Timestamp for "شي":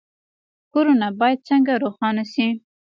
2.33-2.47